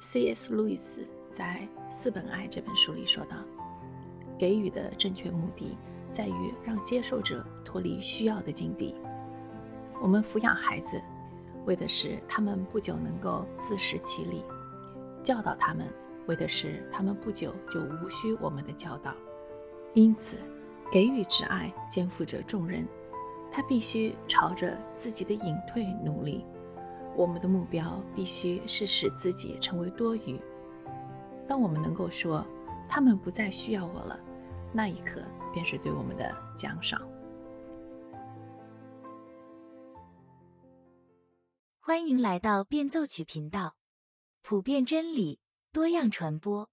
[0.00, 0.50] C.S.
[0.54, 3.36] 路易斯在《四本爱》这本书里说道
[4.38, 5.76] ：“给予的正确目的
[6.10, 8.96] 在于让接受者脱离需要的境地。
[10.00, 10.98] 我们抚养孩子，
[11.66, 14.42] 为的是他们不久能够自食其力；
[15.22, 15.86] 教导他们，
[16.26, 19.14] 为的是他们不久就无需我们的教导。
[19.92, 20.38] 因此，
[20.90, 22.88] 给予之爱肩负着重任，
[23.52, 26.42] 他必须朝着自己的隐退努力。”
[27.16, 30.40] 我们的目标必须是使自己成为多余。
[31.46, 32.46] 当我们能够说
[32.88, 34.18] “他们不再需要我了”，
[34.72, 37.00] 那一刻便是对我们的奖赏。
[41.78, 43.74] 欢迎来到变奏曲频道，
[44.42, 45.40] 普遍真理，
[45.72, 46.70] 多样传播。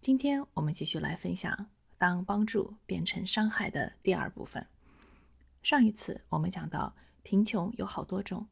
[0.00, 1.66] 今天我们继续来分享。
[1.98, 4.66] 当帮助变成伤害的第二部分。
[5.62, 8.46] 上一次我们讲到，贫穷有好多种，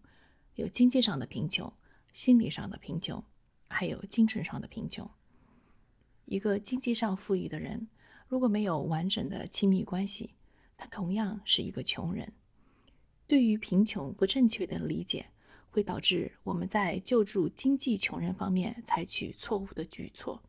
[0.55, 1.73] 有经济上的贫穷、
[2.13, 3.23] 心理上的贫穷，
[3.69, 5.09] 还有精神上的贫穷。
[6.25, 7.87] 一个经济上富裕的人，
[8.29, 10.35] 如果没有完整的亲密关系，
[10.77, 12.33] 他同样是一个穷人。
[13.27, 15.27] 对于贫穷不正确的理解，
[15.71, 20.43] 会导致我们在救助经济穷人方面采取错误的举措。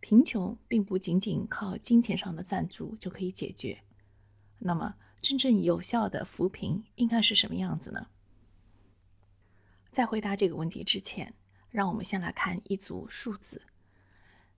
[0.00, 3.82] 贫穷并不仅仅靠金钱上的赞助就可以解决。
[4.58, 8.08] 那么，真正有效的扶贫应该是什么样子呢？
[9.90, 11.34] 在回答这个问题之前，
[11.70, 13.62] 让我们先来看一组数字。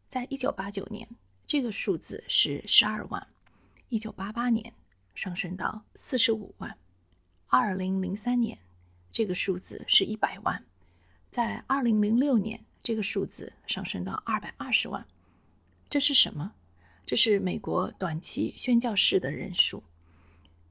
[0.06, 1.08] 在一九八九年，
[1.46, 3.26] 这个数字是十二万；
[3.88, 4.74] 一九八八年
[5.14, 6.72] 上升到四十五万；
[7.46, 8.58] 二零零三年，
[9.10, 10.62] 这个数字是一百万；
[11.30, 15.06] 在二零零六年，这个数字上升到二百二十万。
[15.92, 16.54] 这是什么？
[17.04, 19.82] 这是美国短期宣教士的人数，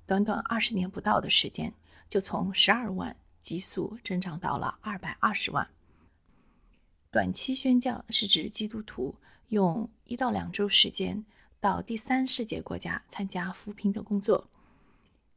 [0.07, 1.71] 短短二十年不到的时间，
[2.09, 5.69] 就从十二万急速增长到了二百二十万。
[7.11, 9.13] 短期宣教是指基督徒
[9.49, 11.23] 用一到两周时间
[11.59, 14.49] 到第三世界国家参加扶贫的工作，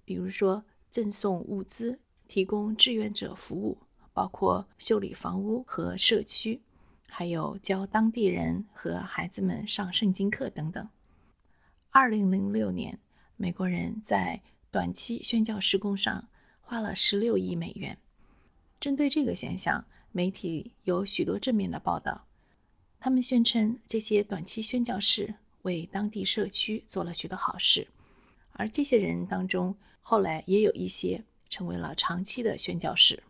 [0.07, 3.77] 比如说赠送物资、提供志愿者服务，
[4.15, 6.63] 包括修理房屋和社区。
[7.17, 10.89] 还有教当地人和孩子们上圣经课等等。
[11.91, 12.99] 二零零六年，
[13.37, 14.43] 美国人在
[14.73, 16.29] 短期宣教施工上
[16.61, 17.97] 花了十六亿美元。
[18.81, 22.27] 针对这个现象，媒体有许多正面的报道。
[22.99, 27.87] 他们宣称这些短期宣教士为当地社区做了许多好事，
[28.55, 33.23] 而这些人当中，后来也有一些成为了长期的宣教士。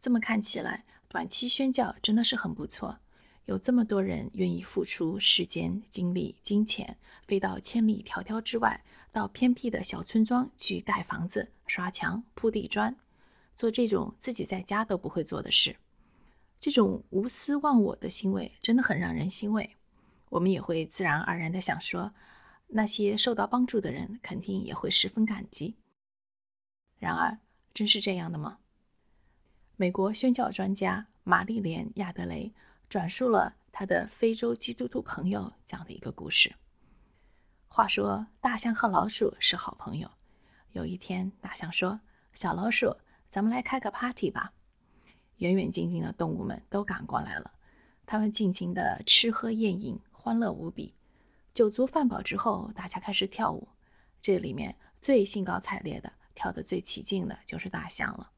[0.00, 0.84] 这么看起来。
[1.14, 2.98] 短期宣教真的是很不错，
[3.44, 6.98] 有这么多人愿意付出时间、精力、金钱，
[7.28, 8.82] 飞到千里迢迢之外，
[9.12, 12.96] 到偏僻的小村庄去盖房子、刷墙、铺地砖，
[13.54, 15.76] 做这种自己在家都不会做的事。
[16.58, 19.76] 这种无私忘我的行为真的很让人欣慰。
[20.30, 22.12] 我们也会自然而然地想说，
[22.66, 25.76] 那些受到帮助的人肯定也会十分感激。
[26.98, 27.38] 然而，
[27.72, 28.58] 真是这样的吗？
[29.76, 32.54] 美国宣教专家玛丽莲·亚德雷
[32.88, 36.54] 转述了他的非洲基督徒朋友讲的一个故事。
[37.66, 40.08] 话说，大象和老鼠是好朋友。
[40.70, 42.00] 有一天，大象说
[42.34, 42.96] ：“小老鼠，
[43.28, 44.52] 咱们来开个 party 吧。”
[45.38, 47.52] 远远近近的动物们都赶过来了，
[48.06, 50.94] 他们尽情的吃喝宴饮，欢乐无比。
[51.52, 53.66] 酒足饭饱之后，大家开始跳舞。
[54.20, 58.30] 这里面最兴高采烈的、跳得最起劲的就是大象了。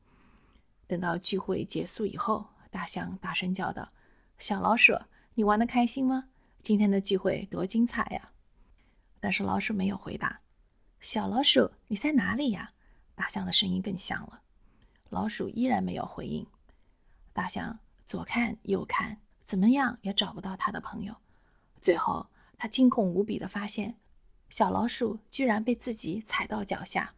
[0.87, 3.93] 等到聚会结束以后，大象大声叫道
[4.39, 4.93] ：“小老鼠，
[5.35, 6.29] 你玩的开心吗？
[6.63, 8.31] 今天的聚会多精彩呀！”
[9.19, 10.41] 但是老鼠没有回答。
[11.01, 12.73] “小老鼠，你在哪里呀？”
[13.17, 14.43] 大象的声音更响了。
[15.09, 16.47] 老鼠依然没有回应。
[17.33, 21.17] 大象左看右看，怎么样也找不到他的朋友。
[21.81, 23.97] 最后，他惊恐无比地发现，
[24.51, 27.15] 小老鼠居然被自己踩到脚下，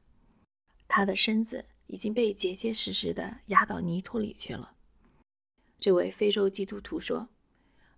[0.86, 1.64] 他的身子。
[1.88, 4.74] 已经被结结实实的压到泥土里去了。
[5.80, 7.28] 这位非洲基督徒说：“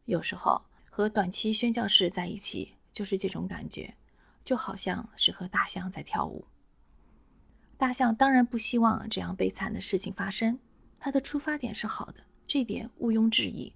[0.06, 3.94] 有时候和短期宣教士在一起，就是这种感觉，
[4.44, 6.46] 就好像是和大象在跳舞。
[7.76, 10.58] 大象当然不希望这样悲惨的事情发生，
[10.98, 13.72] 他的出发点是好的，这点毋庸置疑。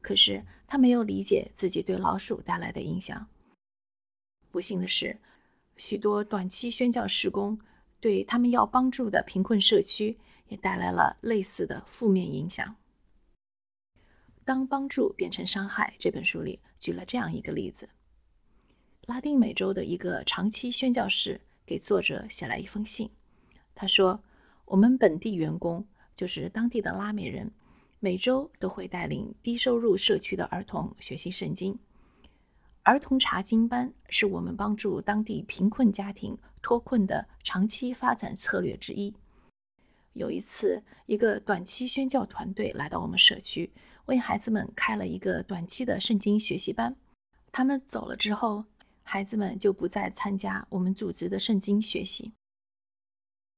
[0.00, 3.26] 可是他没有理解自己对老鼠带来的影响。
[4.52, 5.18] 不幸的是，
[5.76, 7.58] 许多短期宣教施工。”
[8.00, 10.18] 对他们要帮助的贫困社区
[10.48, 12.76] 也带来了类似的负面影响。
[14.44, 17.88] 当帮助变成伤害，这本书里举了这样一个例子：
[19.02, 23.10] 拉丁美洲的一个长期宣教士给作者写了一封信。
[23.74, 24.22] 他说
[24.64, 27.52] ：“我们本地员工就是当地的拉美人，
[28.00, 31.78] 每周都会带领低收入社区的儿童学习圣经。
[32.88, 39.14] 儿童查经班是我们帮助当地贫困家庭脱困的长期发展策略之一。
[40.14, 43.70] 有一次，一个短期宣教团队来到我们社区，
[44.06, 46.96] 为孩子们开了一个短期的圣经学习班。
[47.52, 48.64] 他们走了之后。”
[49.04, 52.32] 孩子们就不再参加我们组织的圣经学习。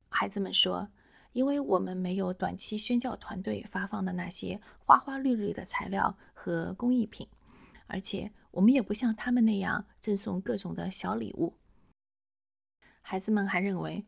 [0.08, 0.88] 孩子们说
[1.34, 7.26] ：“因为我们没有短期宣教团队发放的那些花花绿绿的材料和工艺品，
[7.88, 11.56] 而且我们也不像他们那样赠送各种的小礼物。”
[13.02, 14.04] 孩子们还认为，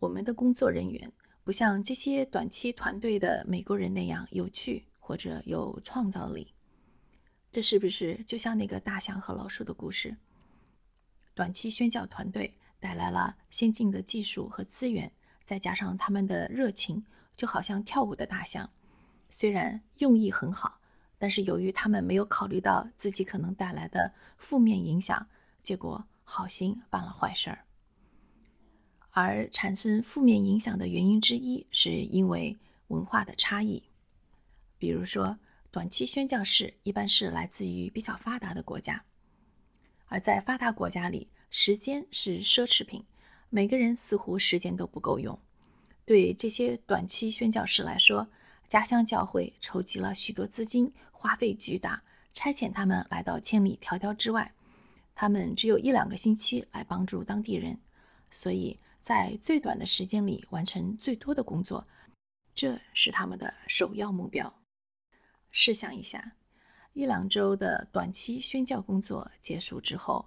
[0.00, 1.12] 我们的工作人员
[1.44, 6.54] 不像这些短期团队的美国人那样有趣或者有创造力。
[7.50, 10.16] 这是不是就像那个大象和老鼠的故事？
[11.34, 15.12] 短期宣教团队带来了先进的技术和资源，
[15.44, 17.04] 再加上他们的热情，
[17.36, 18.70] 就好像跳舞的大象。
[19.28, 20.79] 虽然用意很好，
[21.20, 25.26] 但是由于他们没有考虑到自己可能带来的负面影响，
[25.62, 27.66] 结果好心办了坏事儿。
[29.10, 32.56] 而产生负面影响的原因之一，是因为
[32.86, 33.82] 文化的差异。
[34.78, 35.38] 比如说，
[35.70, 39.04] 短期宣教士一般是来自于比较发达的国家。
[40.06, 43.04] 而在发达国家里，时间是奢侈品，
[43.50, 45.38] 每个人似乎时间都不够用。
[46.06, 48.26] 对这些短期宣教士来说，
[48.66, 52.02] 家乡教会筹集了许多资金，花费巨大，
[52.32, 54.50] 差遣他们来到千里迢迢之外。
[55.14, 57.78] 他们只有一两个星期来帮助当地人，
[58.30, 61.86] 所以在最短的时间里完成最多的工作，
[62.54, 64.62] 这是他们的首要目标。
[65.50, 66.32] 试想一下。
[66.94, 70.26] 一两周的短期宣教工作结束之后，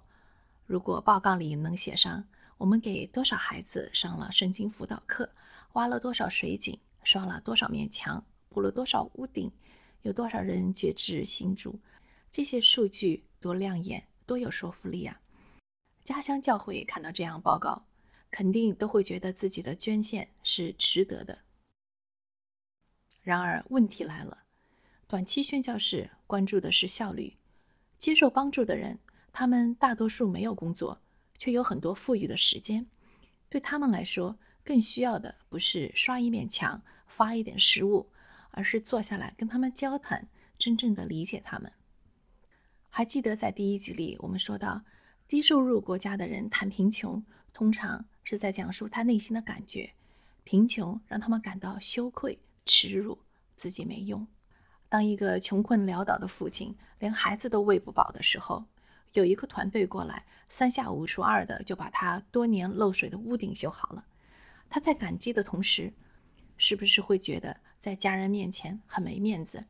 [0.64, 2.24] 如果报告里能写上
[2.56, 5.28] 我们给多少孩子上了圣经辅导课，
[5.72, 9.52] 挖了多少水井，刷了多少面墙，补了多少屋顶，
[10.04, 11.80] 有多少人觉知信主，
[12.30, 15.18] 这些数据多亮眼，多有说服力啊！
[16.04, 17.86] 家乡教会看到这样报告，
[18.30, 21.38] 肯定都会觉得自己的捐献是值得的。
[23.22, 24.44] 然而，问题来了。
[25.06, 27.38] 短期宣教士关注的是效率，
[27.96, 28.98] 接受帮助的人，
[29.32, 31.00] 他们大多数没有工作，
[31.38, 32.86] 却有很多富裕的时间。
[33.48, 38.10] 对他们来说，更需要的不是刷一面墙、发一点食物，
[38.54, 40.28] 而是坐下来跟他们交谈，
[40.58, 41.70] 真正的理解他们。
[42.88, 44.82] 还记得在第一集里，我们说到，
[45.26, 49.92] 低收入国家的人谈贫穷，通常是在讲述他内心的感觉，
[50.44, 53.18] 贫穷让他们感到羞愧、耻辱，
[53.56, 54.26] 自己没用。
[54.88, 58.64] 当一个穷困潦倒的父亲连孩子都喂不饱的时候，
[59.14, 64.04] 有一个团队过来，三下五除二的就把他多年漏水的屋顶修好了。
[64.70, 65.92] 他在感激的同时，
[66.56, 69.66] 是不是会觉得在家人面前很没面子，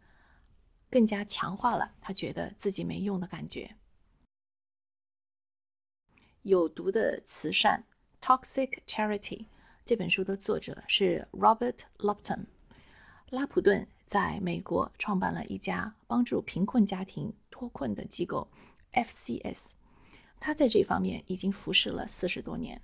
[0.90, 3.76] 更加强化了他觉得自己没用的感觉？
[6.42, 7.84] 有毒的慈善
[8.20, 9.46] （Toxic Charity）
[9.84, 12.46] 这本书的作者是 Robert Lupton，
[13.30, 13.86] 拉普顿。
[14.06, 18.46] 在美国创办了一家帮助贫困家庭脱困的机构
[18.92, 19.72] ，FCS。
[20.38, 22.82] 他在这方面已经服侍了四十多年。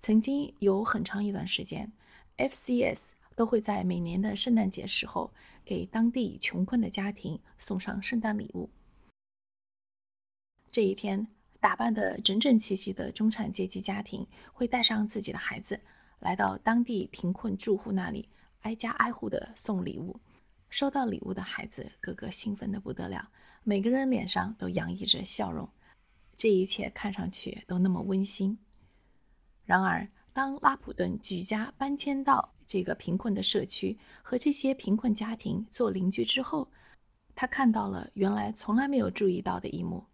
[0.00, 1.92] 曾经有很长一段时间
[2.48, 5.30] ，FCS 都会在每年的圣诞节时候
[5.64, 8.70] 给当地穷困的家庭送上圣诞礼物。
[10.70, 11.28] 这一天，
[11.60, 15.80] 打扮得整整齐齐的中产阶级家庭会带上自己的孩子，
[16.20, 18.28] 来到当地贫困住户那里。
[18.62, 20.20] 挨家挨户的送礼物，
[20.68, 23.30] 收到礼物的孩子个个兴奋的不得了，
[23.64, 25.66] 每个人脸上都洋溢着笑容，
[26.36, 28.58] 这一切看上去都那么温馨。
[29.64, 30.06] 然而，
[30.40, 36.66] 当拉普顿举家搬迁到这个贫困的社区，和这些贫困家庭做邻居之后，
[37.34, 40.06] 他看到了原来从来没有注意到的一幕：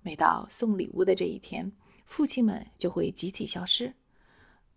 [0.00, 1.70] 每到送礼物的这一天，
[2.06, 3.92] 父亲们就会集体消失，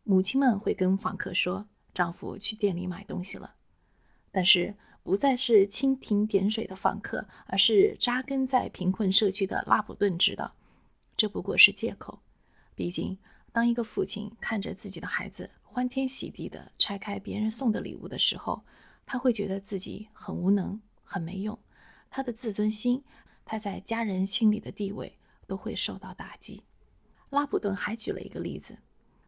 [0.04, 1.66] 母亲们会跟访客说。
[1.94, 3.56] 丈夫去店里买东西了，
[4.30, 10.54] 但是不再是蜻蜓点水的访客，而是扎根在贫困社区的拉普顿知道，
[11.16, 12.20] 这不过是借口。
[12.76, 13.18] 毕竟，
[13.56, 18.62] 当一个父亲看着自己的孩子欢天喜地地拆开别人送的礼物的时候，
[19.06, 21.58] 他会觉得自己很无能、很没用，
[22.10, 23.02] 他的自尊心，
[23.46, 26.64] 他在家人心里的地位都会受到打击。
[27.30, 28.78] 拉普顿还举了一个例子，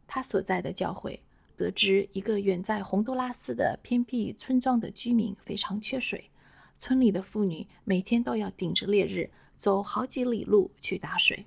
[0.06, 1.24] 他所在的教会。
[1.56, 6.30] 得知一个远在洪都拉斯的偏僻村庄的居民非常缺水，
[6.78, 11.46] 村里的妇女每天都要顶着烈日走好几里路去打水。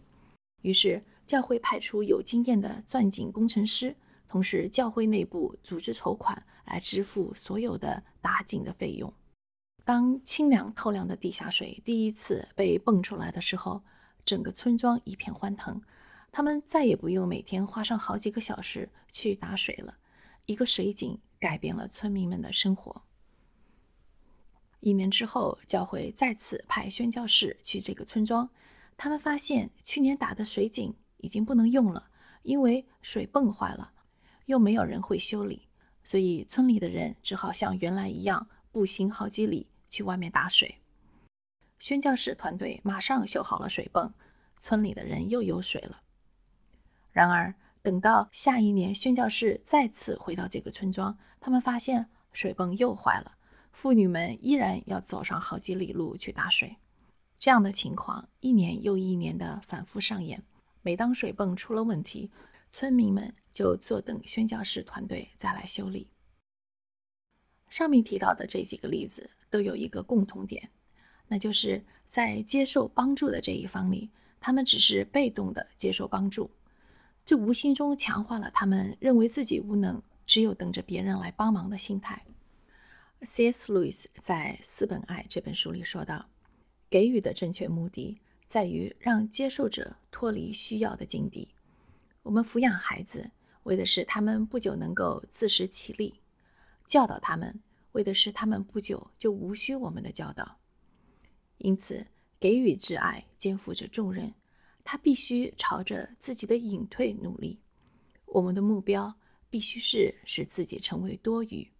[0.63, 3.95] 于是教会派出有经验的钻井工程师，
[4.27, 9.15] 同时教会内部组织筹款来支付所有的打井的费用。
[9.85, 13.81] 当清凉透亮的地下水第一次被泵出来的时候，
[14.25, 15.81] 整个村庄一片欢腾。
[16.33, 19.99] 他们再也不用每天花上好几个小时去打水了。
[20.47, 23.03] 一个水井改变了村民们的生活。
[24.81, 28.51] 一年之后，教会再次派宣教士去这个村庄，
[28.97, 32.11] 他们发现去年打的水井已经不能用了，
[32.43, 33.93] 因为水泵坏了，
[34.47, 35.69] 又没有人会修理，
[36.03, 40.77] 所以村里的人只好像原来一样步行好几里去外面打水。
[41.79, 44.13] 宣教士团队马上修好了水泵，
[44.59, 46.03] 村里的人又有水了。
[47.11, 53.37] 然而，等到下一年宣教士再次回到这个村庄，他们发现水泵又坏了，
[53.73, 56.77] 妇女们依然要走上好几里路去打水。
[57.39, 60.43] 这样的情况一年又一年的反复上演。
[60.83, 62.31] 每当水泵出了问题，
[62.71, 66.09] 村民们就坐等宣教士团队再来修理。
[67.69, 70.71] 上面提到的这几个例子都有一个共同点，
[71.29, 74.11] 那就是在接受帮助的这一方里，
[74.41, 76.51] 他们只是被动的接受帮助。
[77.25, 82.25] 这无形中强化了他们认为自己无能，只有等着别人来帮忙的心态。
[83.23, 83.73] C.S.
[83.73, 86.31] Lewis 在《四本爱》这本书里说道
[86.89, 88.19] ：“给予的正确目的
[88.51, 91.55] 在于让接受者脱离需要的境地。
[92.25, 93.31] 我们抚养孩子，
[93.63, 96.15] 为的是他们不久能够自食其力；
[96.85, 97.61] 教导他们，
[97.93, 100.59] 为的是他们不久就无需我们的教导。
[101.59, 102.05] 因此，
[102.41, 104.35] 给予之爱肩负着重任。”
[104.83, 107.61] 他必须朝着自己的隐退努力。
[108.25, 109.15] 我们的目标
[109.49, 111.71] 必须是使自己成为多余。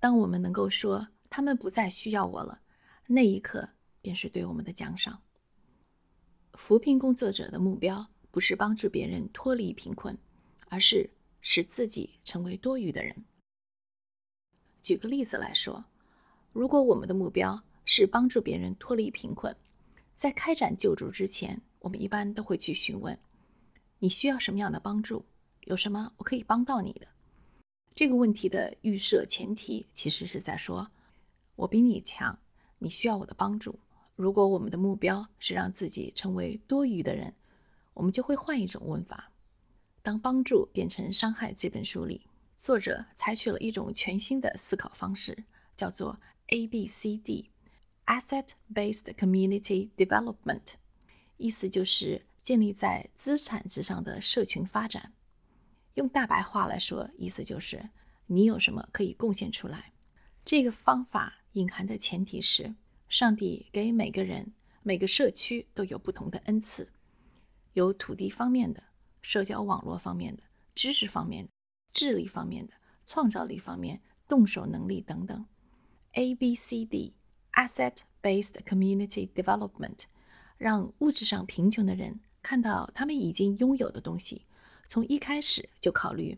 [0.00, 2.62] 当我们能够说他们不再需要我了，
[3.06, 3.68] 那一刻
[4.00, 5.20] 便是对我们的奖赏。
[6.54, 10.16] 扶贫工作者的目标不是帮助别人脱离贫困，
[10.68, 11.08] 而是
[11.40, 13.24] 使自己成为多余的人。
[14.82, 15.84] 举个例子来说，
[16.52, 19.54] 如果我们的目标是帮助别人脱离贫困，
[20.14, 23.18] 在开展救助之前，我们一般都会去询问：
[23.98, 25.24] 你需要什么样的帮助？
[25.62, 27.06] 有什么我可以帮到你的？
[27.94, 30.90] 这个问题的预设前提其实是在说：
[31.56, 32.38] 我比你强，
[32.78, 33.78] 你需要我的帮助。
[34.18, 37.32] 如果我们的目标是让自己成为多余的人，
[37.94, 39.30] 我们就会换一种问法。
[40.02, 45.44] 当帮助变成伤害，这本书里作者采取了一种全新的思考方式，
[45.76, 50.72] 叫做 A B C D（Asset-Based Community Development）。
[51.36, 55.12] 意思就是建立在资产之上的社群发展。
[55.94, 57.90] 用大白话来说，意思就是
[58.26, 59.92] 你有什么可以贡献出来。
[60.44, 62.74] 这个方法隐含的前提是，
[63.08, 66.92] 上帝给每个人、每个社区都有不同的恩赐，
[67.72, 68.82] 有土地方面的、
[69.22, 70.42] 社交网络方面的、
[70.74, 71.50] 知识方面的、
[71.92, 72.74] 智力方面的、
[73.06, 75.46] 创造力方面、动手能力等等。
[76.12, 80.04] A B C D，Asset-Based Community Development。
[80.58, 84.44] 让物质上贫穷的人看到他们已经拥有的东西，
[84.88, 86.36] 从一开始就考虑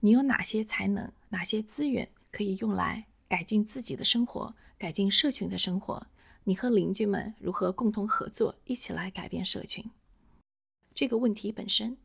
[0.00, 6.04] 你有哪些才能、哪些资源可以用来改进自己的生活、改进社群的生活。
[6.44, 9.84] 你和邻居们如何共同合作，一起来改变社群？
[10.94, 11.96] 这个问题本身，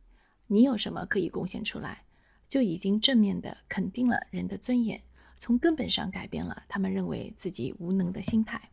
[0.47, 2.03] 你有什么可以贡献出来，
[2.47, 5.01] 就已经正面的肯定了人的尊严，
[5.37, 8.71] 从根本上改变了他们认为自己无能的心态。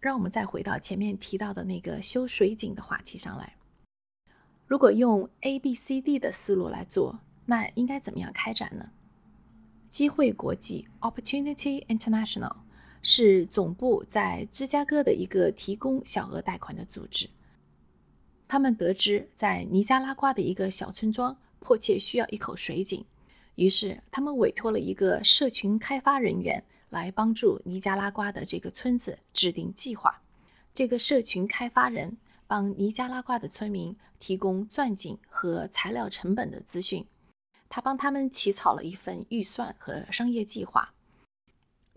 [0.00, 3.56] 让我们再回到前面提到的那个修水井的话题上来。
[4.66, 8.90] 如果用 A、B、C、D 的思路来做，那应该怎么样开展呢？
[9.88, 12.56] 机会国际 （Opportunity International）
[13.02, 17.28] 是总部在芝加哥的一个提供小额贷款的组织。
[18.48, 23.04] 他们得知在尼加拉瓜的一个小村庄迫切需要一口水井，
[23.56, 26.64] 于是他们委托了一个社群开发人员。
[26.92, 30.20] 来帮助尼加拉瓜的这个村子制定计划。
[30.74, 37.06] 这个社群开发人帮尼加拉瓜的村民提供钻井和材料成本的资讯，
[37.70, 40.92] 他帮他们起草了一份预算和商业计划。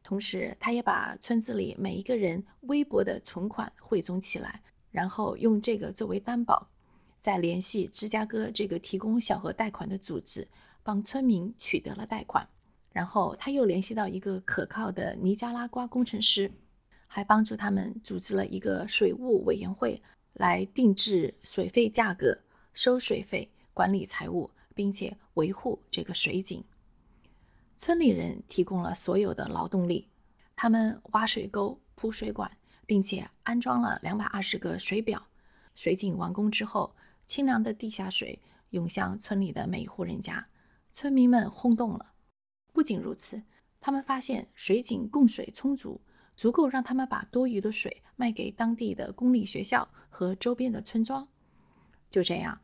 [0.05, 6.69] 同时，他也把村子里每一个人微薄的存款汇总起来，然后用这个作为担保，
[7.19, 10.47] 再联系芝加哥这个提供小额贷款的组织，
[10.83, 12.47] 帮村民取得了贷款。
[12.93, 16.51] 然后他又联系到一个可靠的尼加拉瓜工程师，
[17.07, 20.00] 还帮助他们组织了一个水务委员会，
[20.33, 22.38] 来定制水费价格、
[22.74, 26.63] 收水费、管理财务，并且维护这个水井。
[27.77, 30.08] 村里人提供了所有的劳动力，
[30.55, 32.50] 他们挖水沟、铺水管，
[32.86, 35.27] 并且安装了两百二十个水表。
[35.75, 40.48] 水井完工之后，清凉的地下水涌向村里的每一户人家，
[40.94, 42.13] 村民们轰动了。
[42.72, 43.44] 不仅如此，
[43.82, 46.00] 他们发现水井供水充足，
[46.36, 51.27] 足够让他们把多余的水卖给当地的公立学校和周边的村庄。
[52.10, 52.62] 就这样，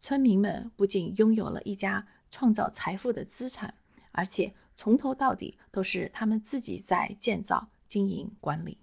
[0.00, 3.74] 村民们不仅拥有了一家创造财富的资产，
[4.14, 8.78] 而且从头到底都是他们自己在建造、经营、管理。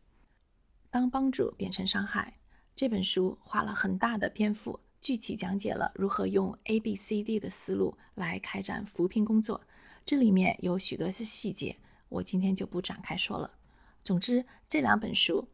[0.89, 2.33] 当帮助变成伤害，
[2.75, 9.61] 这本书花了很大的篇幅，具体讲解了如何用 A、B、C、D 的思路来开展扶贫工作。
[10.05, 11.77] 这里面有许多的细节，
[12.09, 13.51] 我今天就不展开说了。
[14.03, 15.47] 总之，这两本书，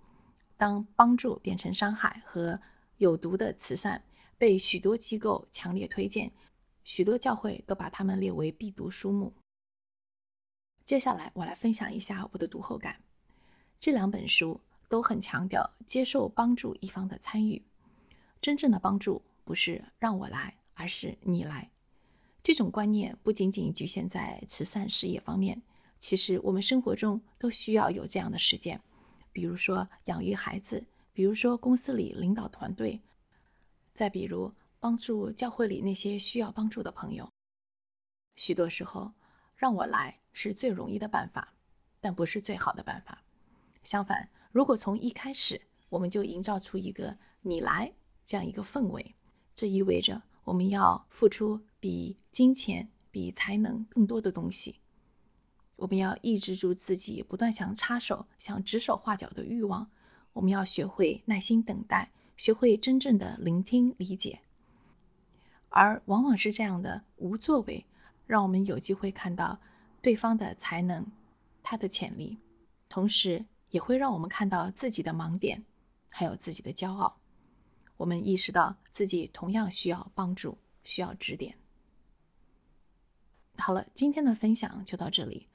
[0.58, 2.60] 当帮助变成伤害和
[2.98, 4.04] 有毒的慈善。
[4.40, 6.32] 被许多机构强烈推荐，
[6.84, 9.34] 许多教会都把它们列为必读书目。
[10.88, 13.04] 接下来，我来分享一下我的读后感。
[13.78, 17.62] 这两本书都很强调接受帮助一方的参与。
[18.40, 21.70] 真正的帮助不是让我来，而是你来。
[22.42, 25.62] 这种观念不仅仅局限在慈善事业方面，
[26.00, 28.82] 其实我们生活中都需要有这样的实践。
[29.34, 33.02] 比如说养育孩子，比如说公司里领导团队。
[33.94, 37.30] 再比如，帮助教会里那些需要帮助的朋友。
[38.38, 39.12] 许多时候，
[39.58, 41.52] 让我来是最容易的办法，
[42.00, 43.24] 但不是最好的办法。
[43.82, 47.92] 相反，如果从一开始我们就营造出一个“你来”
[48.24, 49.16] 这样一个氛围，
[49.56, 54.80] 这意味着我们要付出比金钱、比才能更多的东西。
[55.76, 59.90] 我们要抑制住自己不断想插手、想指手画脚的欲望。
[60.34, 62.12] 我们要学会耐心等待。
[62.36, 64.42] 学会真正的聆听、理解，
[65.70, 67.88] 而往往是这样的无作为，
[68.28, 69.60] 让我们有机会看到
[70.08, 71.06] 对方的才能、
[71.62, 72.38] 他的潜力，
[72.88, 75.62] 同时也会让我们看到自己的盲点，
[76.08, 77.20] 还有自己的骄傲。
[77.98, 81.54] 我们意识到自己同样需要帮助，需要指点。
[83.58, 85.46] 好了，今天的分享就到这里。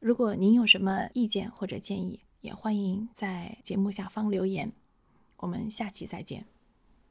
[0.00, 4.70] 如果您有什么意见或者建议，也欢迎在节目下方留言。
[5.38, 6.53] 我们下期再见。